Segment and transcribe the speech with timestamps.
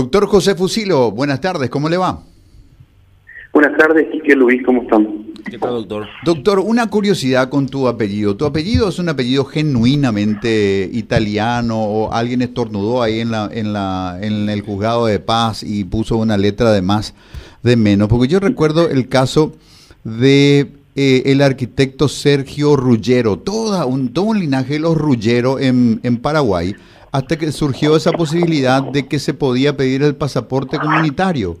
[0.00, 2.22] Doctor José Fusilo, buenas tardes, ¿cómo le va?
[3.52, 5.26] Buenas tardes, Quique Luis, ¿cómo están?
[5.44, 6.06] ¿Qué tal, doctor?
[6.24, 8.34] Doctor, una curiosidad con tu apellido.
[8.34, 14.18] ¿Tu apellido es un apellido genuinamente italiano o alguien estornudó ahí en, la, en, la,
[14.22, 17.12] en el juzgado de paz y puso una letra de más
[17.62, 18.08] de menos?
[18.08, 19.52] Porque yo recuerdo el caso
[20.02, 26.00] de eh, el arquitecto Sergio Ruggero, toda un, todo un linaje de los Ruggero en,
[26.04, 26.74] en Paraguay,
[27.12, 31.58] hasta que surgió esa posibilidad de que se podía pedir el pasaporte comunitario.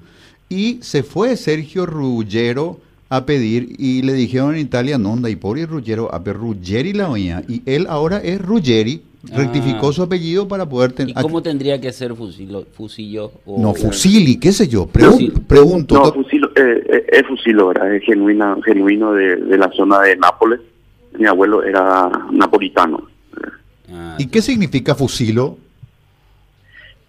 [0.48, 5.58] Y se fue Sergio Ruggero a pedir y le dijeron en Italia, no, y por
[5.60, 7.42] Ruggero, a ver, Ruggeri la oía.
[7.48, 9.02] Y él ahora es Ruggeri,
[9.32, 9.92] rectificó Ah.
[9.92, 11.14] su apellido para poder ¿Y tener...
[11.20, 13.32] cómo tendría que ser fusilo, fusillo?
[13.44, 14.86] O, No, Fusili, qué sé yo.
[14.86, 15.32] Pregun- Fusil.
[15.46, 15.94] pregunto.
[15.96, 17.92] No, Fusilo, eh, eh, es Fusilo, ¿verdad?
[17.94, 20.60] Es genuino, genuino de, de la zona de Nápoles.
[21.18, 23.02] Mi abuelo era napolitano.
[23.92, 25.58] Ah, ¿Y qué significa fusilo?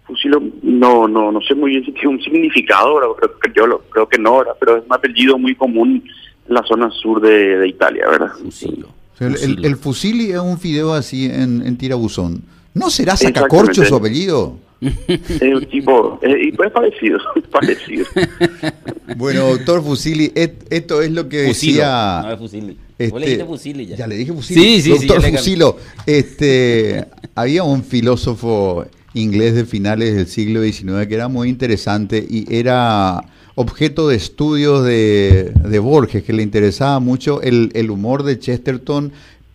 [0.06, 3.08] Fusilo, no, no, no sé muy bien si tiene un significado, ¿verdad?
[3.18, 4.54] Creo, que yo lo- creo que no, ¿verdad?
[4.58, 6.02] Pero es un apellido muy común
[6.48, 8.32] en la zona sur de, de Italia, ¿verdad?
[8.42, 8.88] Fusillo.
[9.14, 9.66] O sea, el, el, Fusilo.
[9.68, 12.42] el fusili es un fideo así en, en tirabuzón.
[12.74, 14.56] ¿No será sacacorcho su apellido?
[14.80, 17.20] Es un tipo, eh, y pues parecido,
[17.52, 18.04] parecido.
[19.22, 21.72] Bueno, doctor Fusili, et- esto es lo que Fusilo.
[21.78, 22.20] decía...
[22.24, 22.76] No, es fusili.
[22.98, 23.96] este, Vos le dijiste fusili ya.
[23.96, 24.60] Ya le dije Fusili.
[24.60, 28.84] Sí, sí, sí, Doctor ya le- Fusilo, este, había un filósofo
[29.14, 33.22] inglés de finales del siglo XIX que era muy interesante y era
[33.54, 39.12] objeto de estudios de, de Borges, que le interesaba mucho el, el humor de Chesterton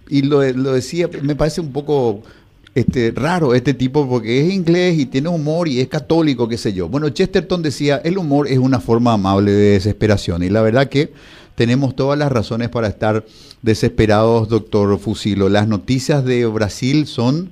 [0.09, 2.21] y lo, lo decía, me parece un poco
[2.77, 6.73] este, raro este tipo porque es inglés y tiene humor y es católico, qué sé
[6.73, 6.87] yo.
[6.87, 11.11] Bueno, Chesterton decía, el humor es una forma amable de desesperación y la verdad que
[11.55, 13.25] tenemos todas las razones para estar
[13.63, 15.49] desesperados, doctor Fusilo.
[15.49, 17.49] Las noticias de Brasil son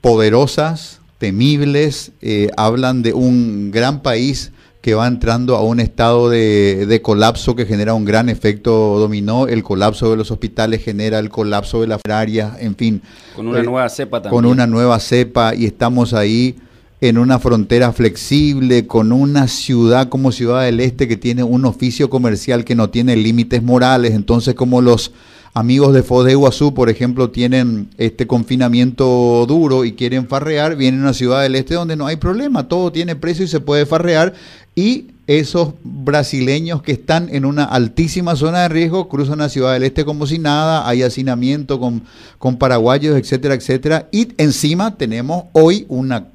[0.00, 4.50] poderosas, temibles, eh, hablan de un gran país
[4.84, 9.46] que va entrando a un estado de, de colapso que genera un gran efecto dominó,
[9.46, 13.00] el colapso de los hospitales genera el colapso de las áreas, en fin.
[13.34, 14.42] Con una Eh, nueva cepa también.
[14.42, 16.56] Con una nueva cepa y estamos ahí
[17.00, 22.10] en una frontera flexible, con una ciudad como Ciudad del Este que tiene un oficio
[22.10, 25.12] comercial que no tiene límites morales, entonces como los
[25.54, 31.06] amigos de Foz de Iguazú, por ejemplo, tienen este confinamiento duro y quieren farrear, vienen
[31.06, 34.34] a Ciudad del Este donde no hay problema, todo tiene precio y se puede farrear
[34.74, 39.84] y esos brasileños que están en una altísima zona de riesgo cruzan a Ciudad del
[39.84, 42.02] Este como si nada, hay hacinamiento con,
[42.38, 44.08] con paraguayos, etcétera, etcétera.
[44.12, 46.26] Y encima tenemos hoy una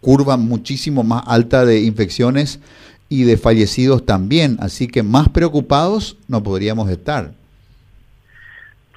[0.00, 2.60] curva muchísimo más alta de infecciones
[3.08, 7.32] y de fallecidos también, así que más preocupados no podríamos estar.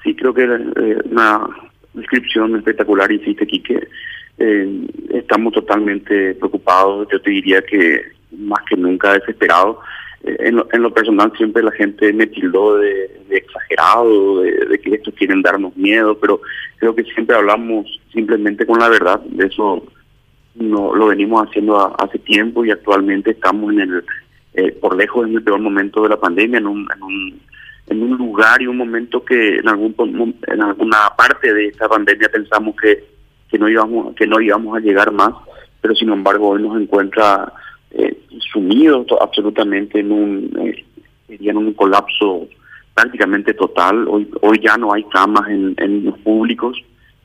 [0.02, 1.46] Sí, creo que eh, una
[1.94, 3.88] descripción espectacular, insiste Quique.
[4.38, 9.78] Eh, estamos totalmente preocupados, yo te diría que más que nunca desesperados.
[10.24, 14.80] Eh, en, lo, en, lo, personal siempre la gente me tildó de, de exagerado, de,
[14.80, 16.40] que estos quieren darnos miedo, pero
[16.78, 19.20] creo que siempre hablamos simplemente con la verdad.
[19.20, 19.84] De eso
[20.56, 24.04] no lo venimos haciendo hace tiempo y actualmente estamos en el,
[24.54, 27.40] eh, por lejos en el peor momento de la pandemia, en un, en un
[27.90, 29.94] en un lugar y un momento que en algún
[30.46, 33.04] en alguna parte de esta pandemia pensamos que,
[33.50, 35.32] que no íbamos que no íbamos a llegar más
[35.80, 37.52] pero sin embargo hoy nos encuentra
[37.90, 38.18] eh,
[38.52, 40.84] sumidos absolutamente en un eh,
[41.28, 42.48] en un colapso
[42.94, 46.78] prácticamente total hoy hoy ya no hay camas en, en los públicos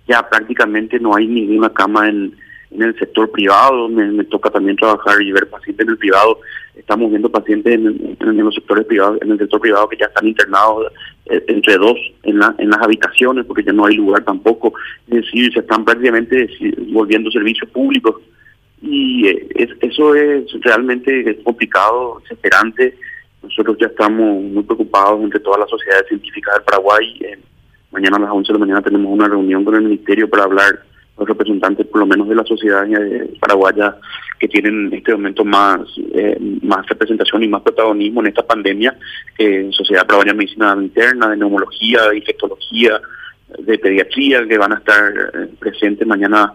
[0.07, 2.33] ya prácticamente no hay ninguna cama en
[2.73, 6.39] en el sector privado, me, me, toca también trabajar y ver pacientes en el privado.
[6.75, 10.07] Estamos viendo pacientes en, en, en, los sectores privados, en el sector privado que ya
[10.07, 10.91] están internados
[11.27, 14.73] eh, entre dos en, la, en las habitaciones porque ya no hay lugar tampoco.
[15.07, 16.49] Es decir, se están prácticamente
[16.91, 18.15] volviendo servicios públicos
[18.83, 22.95] y eh, es, eso es realmente complicado, desesperante.
[23.41, 27.21] Nosotros ya estamos muy preocupados entre todas las sociedades científicas del Paraguay.
[27.91, 30.83] Mañana a las 11 de la mañana tenemos una reunión con el Ministerio para hablar
[31.17, 33.95] los representantes por lo menos de la sociedad eh, paraguaya
[34.39, 35.81] que tienen en este momento más
[36.13, 38.97] eh, más representación y más protagonismo en esta pandemia
[39.37, 42.99] eh, sociedad paraguaya de medicina interna de neumología de infectología
[43.59, 46.53] de pediatría que van a estar eh, presentes mañana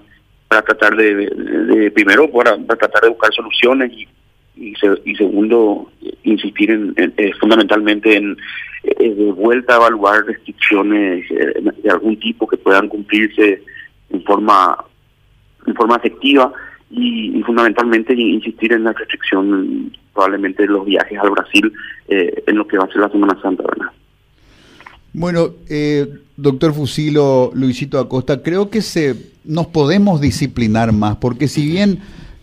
[0.49, 4.09] para tratar de, de, primero para, tratar de buscar soluciones y
[4.61, 5.89] y, se, y segundo
[6.25, 8.37] insistir en, en fundamentalmente en
[8.83, 13.63] de vuelta a evaluar restricciones eh, de algún tipo que puedan cumplirse
[14.11, 14.85] en forma
[15.67, 16.53] en forma efectiva
[16.91, 21.73] y, y, fundamentalmente insistir en la restricción probablemente de los viajes al Brasil
[22.09, 23.93] eh, en lo que va a ser la Semana Santa, ¿verdad?
[25.19, 26.07] Bueno, eh,
[26.37, 31.99] doctor Fusilo, Luisito Acosta, creo que se nos podemos disciplinar más, porque si bien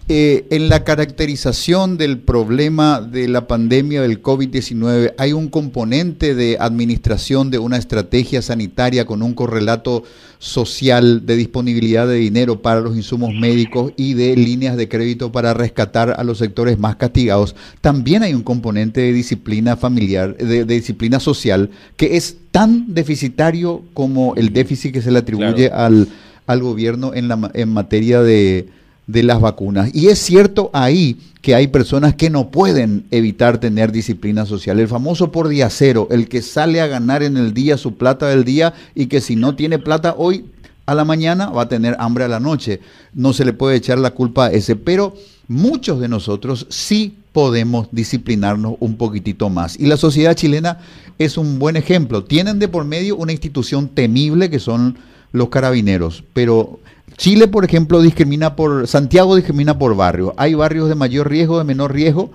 [0.08, 6.58] eh, en la caracterización del problema de la pandemia del COVID-19 hay un componente de
[6.60, 10.04] administración de una estrategia sanitaria con un correlato
[10.38, 15.56] social de disponibilidad de dinero para los insumos médicos y de líneas de crédito para
[15.56, 17.56] rescatar a los sectores más castigados.
[17.82, 24.36] También hay un componente de disciplina familiar, de, disciplina social, que es tan deficitario como
[24.36, 26.08] el déficit que se le atribuye al,
[26.46, 28.68] al gobierno en, la, en materia de
[29.08, 29.90] de las vacunas.
[29.94, 34.80] Y es cierto ahí que hay personas que no pueden evitar tener disciplina social.
[34.80, 38.28] El famoso por día cero, el que sale a ganar en el día su plata
[38.28, 40.46] del día y que si no tiene plata hoy
[40.88, 42.80] a la mañana va a tener hambre a la noche.
[43.14, 45.16] No se le puede echar la culpa a ese, pero
[45.48, 49.80] muchos de nosotros sí podemos disciplinarnos un poquitito más.
[49.80, 50.80] Y la sociedad chilena
[51.20, 52.24] es un buen ejemplo.
[52.24, 54.98] Tienen de por medio una institución temible que son
[55.32, 56.80] los carabineros, pero
[57.18, 60.34] Chile, por ejemplo, discrimina por, Santiago discrimina por barrio.
[60.38, 62.32] Hay barrios de mayor riesgo, de menor riesgo.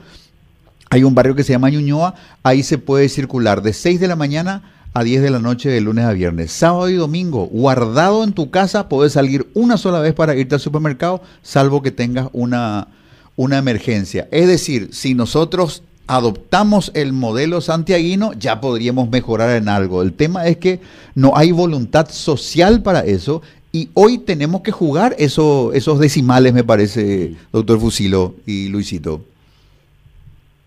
[0.89, 4.17] Hay un barrio que se llama Ñuñoa, ahí se puede circular de 6 de la
[4.17, 6.51] mañana a 10 de la noche de lunes a viernes.
[6.51, 10.61] Sábado y domingo, guardado en tu casa, puedes salir una sola vez para irte al
[10.61, 12.89] supermercado, salvo que tengas una,
[13.37, 14.27] una emergencia.
[14.33, 20.03] Es decir, si nosotros adoptamos el modelo santiaguino, ya podríamos mejorar en algo.
[20.03, 20.81] El tema es que
[21.15, 26.65] no hay voluntad social para eso y hoy tenemos que jugar eso, esos decimales, me
[26.65, 29.21] parece, doctor Fusilo y Luisito.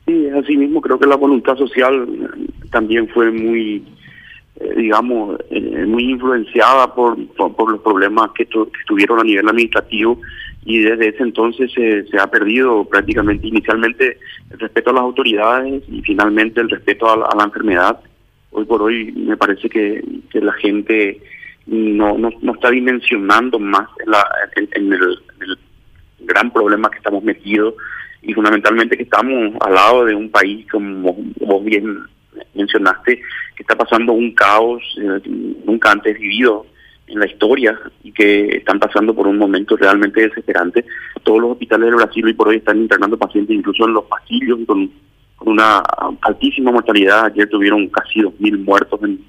[0.05, 2.07] Sí, así mismo creo que la voluntad social
[2.71, 3.83] también fue muy,
[4.59, 8.47] eh, digamos, eh, muy influenciada por, por, los problemas que,
[8.87, 10.19] tuvieron a nivel administrativo
[10.65, 14.17] y desde ese entonces se, ha perdido prácticamente inicialmente
[14.49, 17.99] el respeto a las autoridades y finalmente el respeto a la, enfermedad.
[18.51, 21.19] Hoy por hoy me parece que, que la gente
[21.65, 24.25] no, no, no está dimensionando más en, la,
[24.55, 25.19] en, el,
[26.19, 27.75] gran problema que estamos metidos
[28.21, 31.99] y fundamentalmente que estamos al lado de un país, como vos bien
[32.53, 33.21] mencionaste,
[33.55, 35.29] que está pasando un caos eh,
[35.65, 36.65] nunca antes vivido
[37.07, 40.85] en la historia y que están pasando por un momento realmente desesperante.
[41.23, 44.59] Todos los hospitales del Brasil hoy por hoy están internando pacientes incluso en los pasillos
[44.65, 44.89] con,
[45.35, 45.79] con una
[46.21, 47.25] altísima mortalidad.
[47.25, 49.19] Ayer tuvieron casi 2.000 muertos en,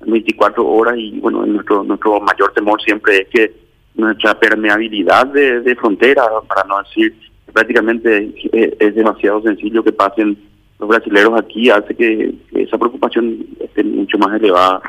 [0.00, 3.52] 24 horas y bueno, nuestro nuestro mayor temor siempre es que
[3.94, 7.14] nuestra permeabilidad de, de frontera, para no decir
[7.52, 10.38] prácticamente es, demasiado sencillo que pasen
[10.78, 14.80] los brasileños aquí, hace que, esa preocupación esté mucho más elevada.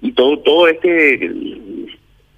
[0.00, 1.30] Y todo todo este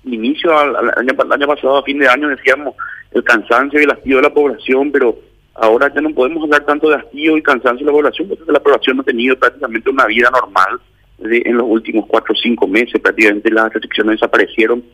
[0.05, 2.75] inicio al, año, año pasado, a fin de año, decíamos
[3.13, 5.19] el cansancio y el hastío de la población, pero
[5.55, 8.61] ahora ya no podemos hablar tanto de hastío y cansancio de la población, porque la
[8.61, 10.81] población no ha tenido prácticamente una vida normal
[11.19, 14.85] en los últimos cuatro o cinco meses prácticamente las restricciones desaparecieron.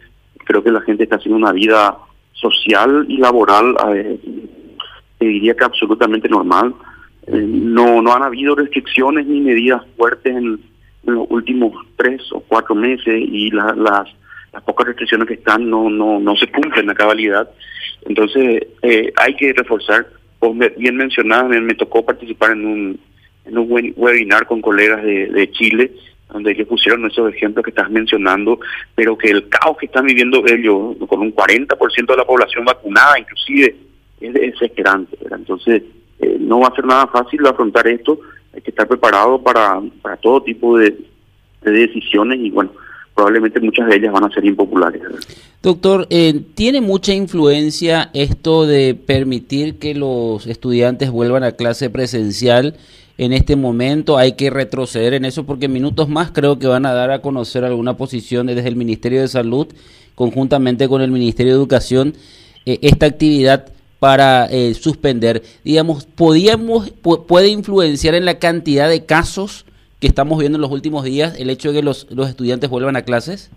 [0.44, 1.96] Creo que la gente está haciendo una vida
[2.32, 4.18] social y laboral, eh,
[5.18, 6.74] te diría que absolutamente normal.
[7.26, 10.60] Eh, no, no han habido restricciones ni medidas fuertes en,
[11.02, 16.20] los últimos tres o cuatro meses y las, las pocas restricciones que están no, no,
[16.20, 17.48] no se cumplen a cabalidad.
[18.02, 20.06] Entonces eh, hay que reforzar.
[20.38, 23.00] Vos bien mencionada, me, tocó participar en un,
[23.46, 25.90] en un webinar con colegas de, de Chile
[26.32, 28.58] donde ellos pusieron esos ejemplos que estás mencionando,
[28.94, 33.18] pero que el caos que están viviendo ellos, con un 40% de la población vacunada
[33.18, 33.76] inclusive,
[34.20, 35.16] es desesperante.
[35.30, 35.82] Entonces,
[36.20, 38.20] eh, no va a ser nada fácil afrontar esto,
[38.54, 40.96] hay que estar preparado para, para todo tipo de,
[41.62, 42.72] decisiones y bueno,
[43.14, 45.02] probablemente muchas de ellas van a ser impopulares.
[45.62, 52.76] Doctor, eh, ¿tiene mucha influencia esto de permitir que los estudiantes vuelvan a clase presencial?
[53.20, 54.16] En este momento.
[54.16, 57.64] Hay que retroceder en eso porque minutos más creo que van a dar a conocer
[57.64, 59.68] alguna posición desde el Ministerio de Salud,
[60.14, 62.14] conjuntamente con el Ministerio de Educación,
[62.64, 63.66] eh, esta actividad
[63.98, 65.42] para eh, suspender.
[65.62, 66.92] Digamos, podíamos,
[67.28, 69.66] puede influenciar en la cantidad de casos
[70.00, 72.96] que estamos viendo en los últimos días el hecho de que los, los estudiantes vuelvan
[72.96, 73.50] a clases?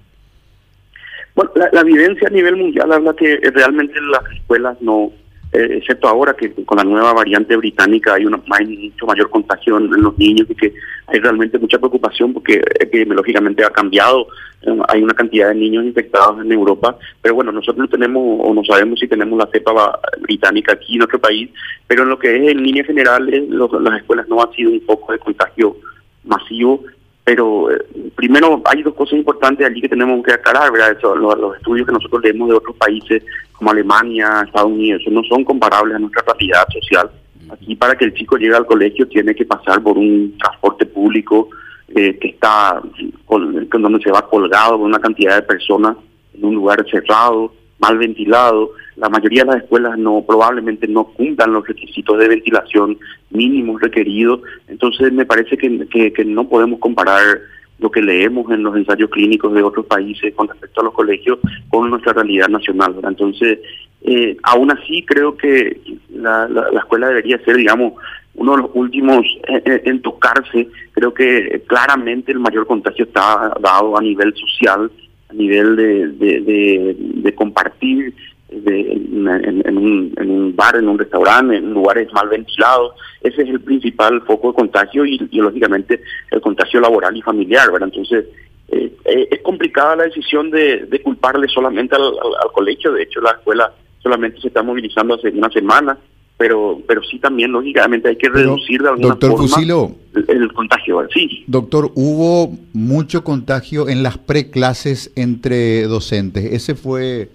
[1.35, 5.13] Bueno, la, la evidencia a nivel mundial habla que realmente las escuelas no,
[5.53, 9.89] eh, excepto ahora que con la nueva variante británica hay, una, mucho mayor contagio en,
[10.01, 10.73] los niños y que
[11.05, 14.25] hay realmente mucha preocupación porque epidemiológicamente ha cambiado,
[14.63, 18.51] eh, hay una cantidad de niños infectados en Europa, pero bueno, nosotros no tenemos o
[18.51, 21.51] no sabemos si tenemos la cepa británica aquí en nuestro país,
[21.85, 25.11] pero en lo que es en líneas generales las escuelas no ha sido un foco
[25.11, 25.77] de contagio
[26.23, 26.83] masivo
[27.23, 30.97] pero eh, primero hay dos cosas importantes allí que tenemos que aclarar, ¿verdad?
[31.01, 35.95] los, estudios que nosotros leemos de otros países como Alemania, Estados Unidos, no son comparables
[35.95, 37.09] a nuestra realidad social.
[37.49, 41.49] Aquí para que el chico llegue al colegio tiene que pasar por un transporte público
[41.89, 42.81] eh, que está
[43.25, 45.95] con, donde se va colgado con una cantidad de personas
[46.33, 47.53] en un lugar cerrado,
[47.83, 48.71] mal ventilado.
[48.95, 52.97] La mayoría de las escuelas no probablemente no cumplan los requisitos de ventilación
[53.29, 54.39] mínimos requeridos.
[54.69, 57.41] Entonces me parece que, que, no podemos comparar
[57.79, 61.39] lo que leemos en los ensayos clínicos de otros países con respecto a los colegios
[61.69, 62.95] con nuestra realidad nacional.
[63.03, 63.59] Entonces,
[64.03, 65.81] eh, aún así creo que
[66.13, 67.93] la, la, escuela debería ser, digamos,
[68.35, 70.69] uno de los últimos en, tocarse.
[70.93, 74.89] Creo que claramente el mayor contagio está dado a nivel social,
[75.35, 78.13] nivel de, de, compartir
[78.49, 82.93] en, un, bar, en un restaurante, en lugares mal ventilados.
[83.21, 87.71] Ese es el principal foco de contagio y, lógicamente el contagio laboral y familiar.
[87.71, 87.89] ¿verdad?
[87.89, 88.25] Entonces,
[88.69, 92.13] eh, eh, es complicada la decisión de, culparle solamente al,
[92.53, 92.93] colegio.
[92.93, 95.97] De hecho, la escuela solamente se está movilizando hace una semana
[96.37, 99.95] pero pero sí también lógicamente hay que reducir de alguna doctor Fusilo,
[100.27, 101.43] el, contagio sí.
[101.47, 107.29] Doctor hubo mucho contagio en las preclases entre docentes ese fue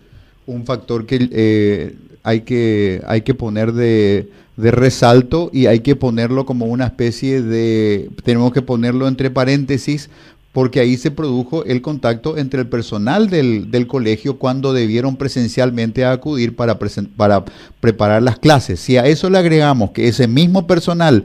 [0.46, 5.94] un factor que eh, hay que hay que poner de, de resalto y hay que
[5.94, 10.10] ponerlo como una especie de tenemos que ponerlo entre paréntesis
[10.52, 16.04] porque ahí se produjo el contacto entre el personal del, del colegio cuando debieron presencialmente
[16.04, 16.78] acudir para,
[17.16, 17.44] para
[17.80, 18.80] preparar las clases.
[18.80, 21.24] Si a eso le agregamos que ese mismo personal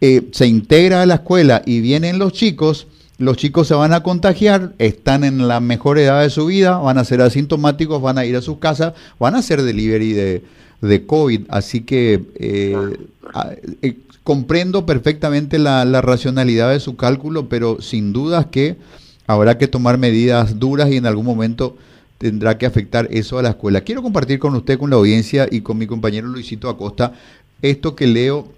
[0.00, 2.86] eh, se integra a la escuela y vienen los chicos,
[3.18, 6.98] los chicos se van a contagiar, están en la mejor edad de su vida, van
[6.98, 10.42] a ser asintomáticos, van a ir a sus casas, van a hacer delivery de,
[10.82, 11.42] de COVID.
[11.48, 12.76] Así que eh,
[13.80, 18.76] eh, comprendo perfectamente la, racionalidad de su cálculo, pero sin dudas que
[19.28, 21.76] habrá que tomar medidas duras y en algún momento
[22.18, 23.82] tendrá que afectar eso a la escuela.
[23.82, 27.12] Quiero compartir con usted, con la audiencia y con mi compañero Luisito Acosta,
[27.62, 28.48] esto que leo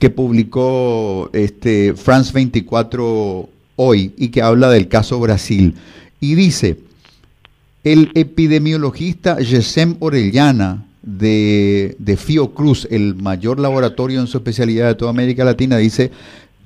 [0.00, 5.76] que publicó este France 24 hoy y que habla del caso Brasil.
[6.18, 6.76] Y dice,
[7.84, 15.10] el epidemiologista Gesem Orellana, de, de Fiocruz, el mayor laboratorio en su especialidad de toda
[15.10, 16.10] América Latina, dice,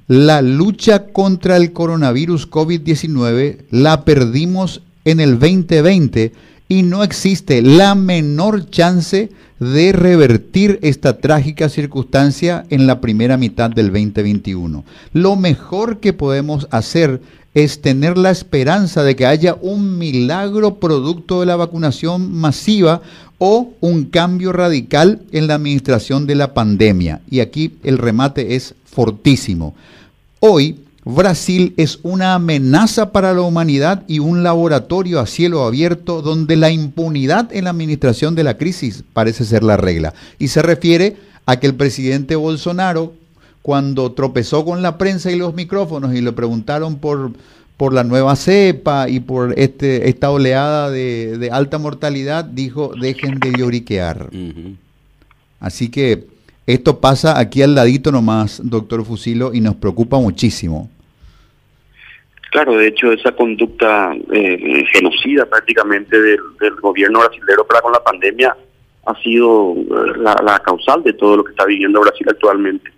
[0.08, 6.32] la lucha contra el coronavirus COVID-19 la perdimos en el 2020
[6.72, 13.68] y no existe la menor chance de revertir esta trágica circunstancia en la primera mitad
[13.68, 14.82] del 2021.
[15.12, 17.20] Lo mejor que podemos hacer
[17.52, 23.02] es tener la esperanza de que haya un milagro producto de la vacunación masiva
[23.36, 27.20] o un cambio radical en la administración de la pandemia.
[27.30, 29.74] Y aquí el remate es fortísimo.
[30.40, 36.54] Hoy Brasil es una amenaza para la humanidad y un laboratorio a cielo abierto donde
[36.54, 40.14] la impunidad en la administración de la crisis parece ser la regla.
[40.38, 43.14] Y se refiere a que el presidente Bolsonaro,
[43.62, 47.32] cuando tropezó con la prensa y los micrófonos y le preguntaron por,
[47.76, 53.52] por la nueva cepa y por este, esta oleada de, alta mortalidad, dijo, dejen de
[53.58, 54.30] lloriquear.
[55.58, 56.28] Así que
[56.66, 60.88] esto pasa aquí al ladito nomás, doctor Fusilo, y nos preocupa muchísimo.
[62.52, 66.40] Claro, de hecho, esa conducta eh, genocida prácticamente del,
[66.80, 68.56] gobierno brasileño para con la pandemia
[69.06, 72.92] ha sido eh, la causal de todo lo que está viviendo Brasil actualmente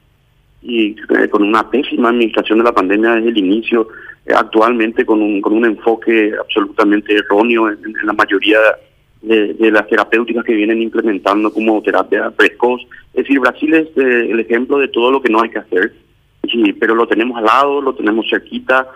[0.65, 3.89] y eh, con una pésima administración de la pandemia desde el inicio,
[4.27, 8.59] eh, actualmente con un, con un enfoque absolutamente erróneo en, la mayoría
[9.21, 12.81] de, las terapéuticas que vienen implementando como terapia precoz.
[13.13, 15.93] Es decir, Brasil es el ejemplo de todo lo que no hay que hacer,
[16.79, 18.89] pero lo tenemos al lado, lo tenemos cerquita,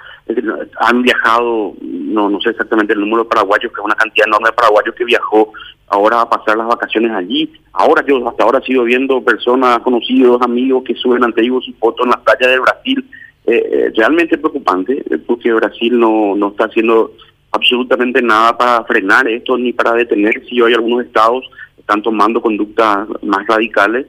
[0.81, 4.50] han viajado, no, no sé exactamente el número de paraguayos, que es una cantidad enorme
[4.50, 5.53] de paraguayos que viajó
[5.88, 7.50] ahora a pasar las vacaciones allí.
[7.73, 12.05] Ahora yo hasta ahora sigo viendo personas, conocidos, amigos que suben ante ellos sus fotos
[12.05, 13.11] en las playas de Brasil.
[13.47, 17.12] Eh, eh, realmente preocupante eh, porque Brasil no, no está haciendo
[17.50, 21.49] absolutamente nada para frenar esto ni para detener si hoy algunos estados
[21.79, 24.07] están tomando conductas más radicales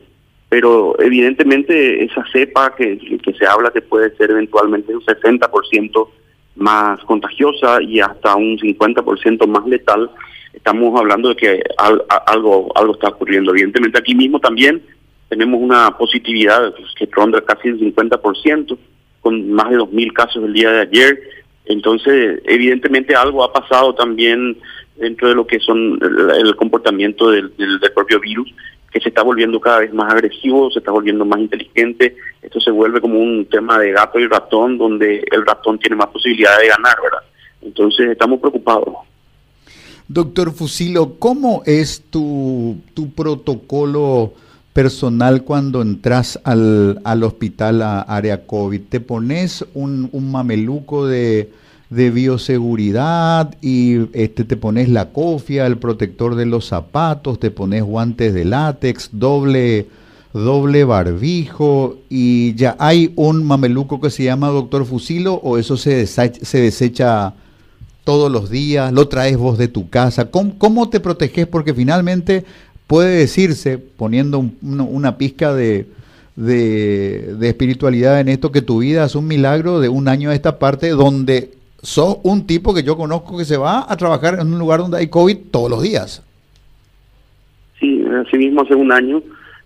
[0.49, 2.99] pero evidentemente esa cepa que,
[3.37, 6.09] se habla que puede ser eventualmente un 60%
[6.55, 10.09] más contagiosa y hasta un 50% más letal,
[10.51, 11.63] estamos hablando de que
[12.25, 13.51] algo algo está ocurriendo.
[13.51, 14.81] Evidentemente aquí mismo también
[15.29, 18.77] tenemos una positividad que ronda casi el 50%,
[19.21, 21.19] con más de 2.000 casos el día de ayer.
[21.65, 24.57] Entonces, evidentemente algo ha pasado también
[24.95, 25.99] dentro de lo que son
[26.35, 27.51] el, comportamiento del
[27.93, 28.51] propio virus
[28.91, 32.15] que se está volviendo cada vez más agresivo, se está volviendo más inteligente.
[32.41, 36.07] Esto se vuelve como un tema de gato y ratón, donde el ratón tiene más
[36.07, 37.23] posibilidades de ganar, ¿verdad?
[37.61, 38.95] Entonces estamos preocupados.
[40.07, 44.33] Doctor Fusilo, ¿cómo es tu, tu protocolo
[44.73, 48.81] personal cuando entras al, al hospital a área COVID?
[48.89, 51.51] ¿Te pones un, un mameluco de,
[51.89, 57.83] de bioseguridad y este te pones la cofia, el protector de los zapatos, te pones
[57.83, 59.87] guantes de látex, doble
[60.33, 65.95] doble barbijo y ya hay un mameluco que se llama doctor Fusilo o eso se
[65.95, 67.33] desecha, se desecha
[68.03, 71.47] todos los días, lo traes vos de tu casa, ¿cómo, te proteges?
[71.47, 72.45] Porque finalmente
[72.87, 75.87] puede decirse, poniendo una pizca de,
[76.35, 80.35] de, de, espiritualidad en esto, que tu vida es un milagro de un año a
[80.35, 84.53] esta parte donde sos un tipo que yo conozco que se va a trabajar en
[84.53, 86.23] un lugar donde hay COVID todos los días.
[87.79, 89.21] Sí, así mismo hace un año.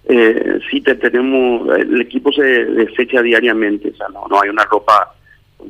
[0.06, 4.66] Eh, sí, te tenemos, el equipo se desecha diariamente, o sea, no, no hay una
[4.66, 5.14] ropa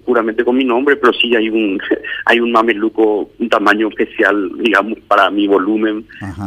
[0.06, 1.80] puramente con mi nombre, pero sí hay un
[2.26, 6.06] hay un mameluco, un tamaño especial, digamos, para mi volumen.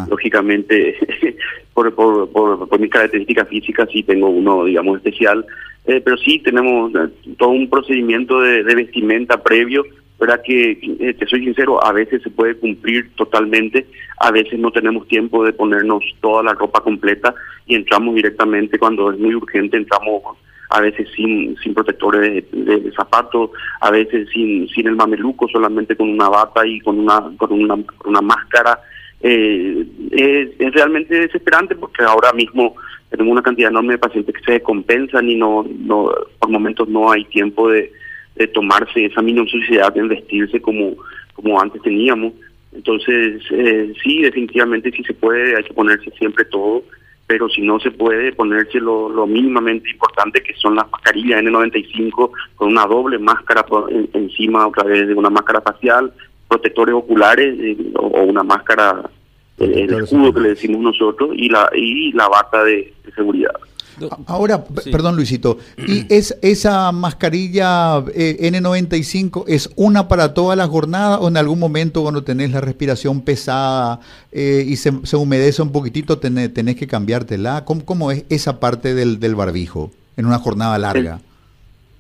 [0.09, 0.97] Lógicamente,
[1.75, 5.47] por, por, por, por mis características físicas, sí tengo uno, digamos, especial.
[5.87, 9.85] Eh, pero sí tenemos eh, todo un procedimiento de, vestimenta previo,
[10.19, 10.41] ¿verdad?
[10.45, 13.87] Que, eh, te soy sincero, a veces se puede cumplir totalmente,
[14.19, 17.35] a veces no tenemos tiempo de ponernos toda la ropa completa
[17.67, 20.23] y entramos directamente cuando es muy urgente, entramos
[20.71, 23.51] a veces sin, sin protectores de, zapatos,
[23.81, 27.79] a veces sin, sin el mameluco, solamente con una bata y con una, con una,
[28.05, 28.81] una máscara.
[29.21, 32.75] Eh, es, es, realmente desesperante porque ahora mismo
[33.11, 37.11] tenemos una cantidad enorme de pacientes que se compensan y no, no por momentos no
[37.11, 37.93] hay tiempo de,
[38.37, 40.97] de tomarse esa minuciosidad en vestirse como,
[41.35, 42.33] como antes teníamos.
[42.73, 46.85] Entonces, eh, sí, definitivamente si se puede, hay que ponerse siempre todo,
[47.27, 52.31] pero si no se puede, ponerse lo, lo mínimamente importante que son las mascarillas N95
[52.55, 53.65] con una doble máscara
[54.13, 56.13] encima otra vez de una máscara facial,
[56.49, 59.11] protectores oculares eh, o, una máscara
[59.59, 63.53] el, escudo que le decimos nosotros y la y la bata de, seguridad.
[64.27, 71.19] Ahora, perdón Luisito, ¿y es esa mascarilla eh, N95 es una para toda la jornada
[71.19, 74.01] o en algún momento cuando tenés la respiración pesada
[74.33, 77.65] eh, y se, se, humedece un poquitito tenés, tenés que cambiártela?
[77.65, 81.21] ¿Cómo, ¿Cómo, es esa parte del, del barbijo en una jornada larga?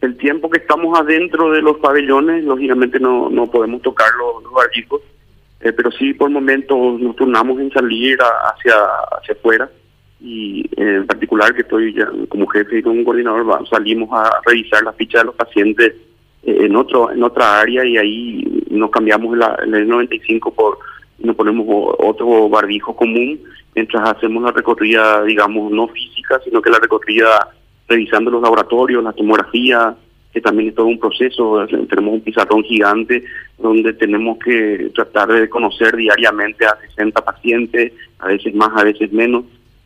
[0.03, 4.45] El, el, tiempo que estamos adentro de los pabellones, lógicamente no, no podemos tocar los,
[4.45, 5.01] los barbijos
[5.67, 8.75] eh, pero sí por momentos nos turnamos en salir hacia
[9.19, 9.69] hacia afuera
[10.21, 14.85] y eh, en particular que estoy ya como jefe y como coordinador salimos a revisar
[14.85, 15.95] la ficha de los pacientes
[16.45, 20.79] eh, en otro en otra área y ahí nos cambiamos la, el 95 por
[21.19, 21.67] nos ponemos
[21.99, 23.41] otro barbijo común
[23.75, 27.49] mientras hacemos la recorrida digamos no física sino que la recorrida
[27.89, 29.97] revisando los laboratorios la tomografía
[30.37, 31.67] que también es todo un proceso.
[31.67, 33.25] Tenemos un pizarrón gigante
[33.59, 39.13] donde tenemos que tratar de conocer diariamente a 60 pacientes, a veces más, a veces
[39.13, 39.45] menos.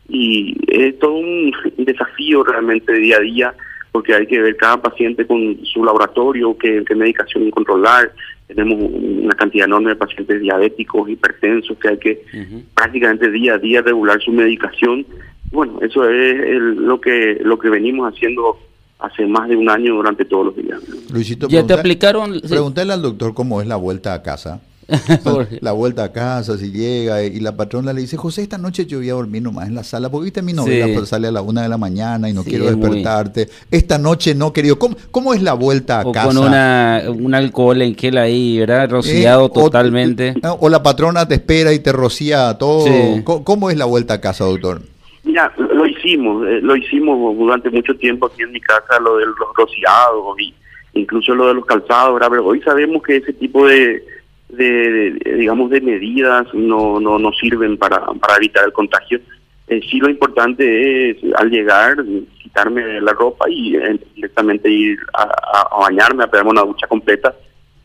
[0.09, 3.55] Y es todo un desafío realmente día a día
[3.91, 8.13] porque hay que ver cada paciente con su laboratorio, qué, medicación controlar.
[8.47, 12.21] Tenemos una cantidad enorme de pacientes diabéticos, hipertensos, que hay que
[12.73, 15.05] prácticamente día a día regular su medicación.
[15.51, 18.57] Bueno, eso es lo que lo que venimos haciendo
[19.01, 20.79] hace más de un año durante todos los días.
[21.11, 22.39] Luisito, ¿ya te aplicaron?
[22.47, 24.61] Pregúntale al doctor cómo es la vuelta a casa.
[25.61, 28.97] la vuelta a casa, si llega, y la patrona le dice, José, esta noche yo
[28.99, 31.41] voy a dormir nomás en la sala, porque viste mi novela, pues sale a la
[31.41, 33.49] una de la mañana y no quiero despertarte.
[33.69, 34.77] Esta noche no, querido.
[34.77, 36.27] ¿Cómo, ¿Cómo, es la vuelta a casa?
[36.27, 38.89] Con una, un alcohol en gel ahí, ¿verdad?
[38.89, 40.33] Rociado eh, totalmente.
[40.59, 42.85] O, la patrona te espera y te rocía todo.
[43.23, 44.81] ¿Cómo es la vuelta a casa, doctor?
[45.23, 49.25] Mira, lo hicimos, eh, lo hicimos durante mucho tiempo aquí en mi casa, lo de
[49.27, 50.53] los rociados y
[50.93, 54.03] incluso lo de los calzados, Pero hoy sabemos que ese tipo de,
[54.49, 59.19] de, digamos, de medidas no, no, no sirven para, para evitar el contagio.
[59.67, 62.03] Eh, sí lo importante es al llegar
[62.41, 67.33] quitarme la ropa y eh, directamente ir a, bañarme, a pegarme una ducha completa.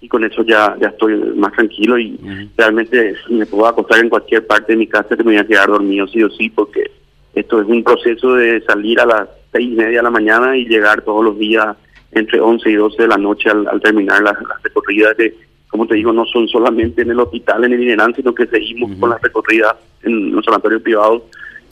[0.00, 2.18] Y con eso ya ya estoy más tranquilo y
[2.56, 5.68] realmente me puedo acostar en cualquier parte de mi casa que me voy a quedar
[5.68, 6.90] dormido sí o sí porque
[7.36, 10.64] esto es un proceso de salir a las seis y media de la mañana y
[10.64, 11.76] llegar todos los días
[12.12, 15.34] entre 11 y 12 de la noche al, terminar las, recorridas que,
[15.68, 18.90] como te digo, no son solamente en el hospital, en el INERAN, sino que seguimos
[18.98, 21.24] con las recorridas en los sanatorios privados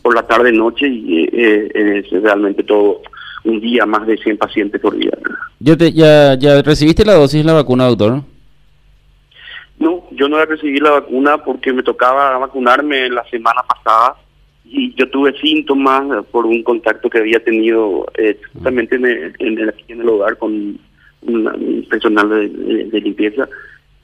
[0.03, 3.01] por la tarde-noche y eh, eh, es realmente todo
[3.45, 5.13] un día más de 100 pacientes por día.
[5.61, 8.21] Yo te, ya, ¿Ya recibiste la dosis de la vacuna, doctor?
[9.79, 14.17] No, yo no recibí la vacuna porque me tocaba vacunarme la semana pasada
[14.75, 19.59] y yo tuve síntomas por un contacto que había tenido eh, justamente en el, en,
[19.59, 20.79] el, en el hogar con
[21.23, 23.49] un personal de, limpieza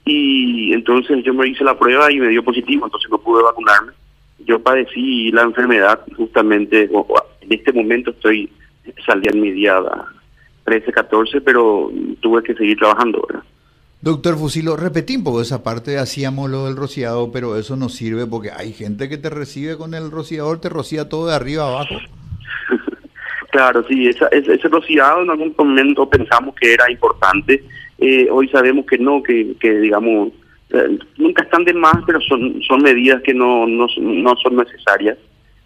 [0.05, 3.91] y entonces yo me hice la prueba y me dio positivo, entonces no pude vacunarme.
[4.39, 6.89] Yo padecí la enfermedad justamente,
[7.41, 8.49] en este momento estoy,
[9.05, 9.79] salí mi día
[10.63, 13.27] 13, 14, pero tuve que seguir trabajando.
[14.01, 18.25] Doctor Fusilo, repetí un poco esa parte, hacíamos lo del rociado, pero eso no sirve
[18.25, 21.95] porque hay gente que te recibe con el rociador, te rocía todo de arriba abajo.
[23.51, 27.63] claro, sí, esa, ese, rociado en algún momento pensamos que era importante,
[27.99, 30.29] eh, hoy sabemos que no, que, que digamos,
[30.71, 35.19] eh, nunca están de más, pero son, son medidas que no, no, no son necesarias.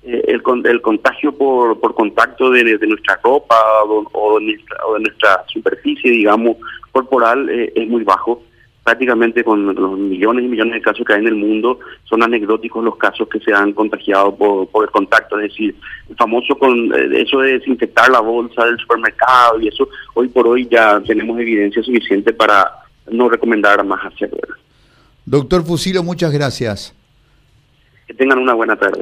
[0.07, 3.55] Eh, el, el contagio por, por contacto de, de nuestra ropa
[3.87, 6.57] o, o, de nuestra, o de nuestra superficie, digamos,
[6.91, 8.43] corporal eh, es muy bajo.
[8.83, 12.83] Prácticamente con los millones y millones de casos que hay en el mundo, son anecdóticos
[12.83, 15.39] los casos que se han contagiado por, por el contacto.
[15.39, 15.75] Es decir,
[16.07, 20.47] el famoso con eh, eso de desinfectar la bolsa del supermercado y eso, hoy por
[20.47, 22.71] hoy ya tenemos evidencia suficiente para
[23.09, 24.37] no recomendar más hacerlo.
[25.25, 26.93] Doctor Fusilo, muchas gracias.
[28.05, 29.01] Que tengan una buena tarde.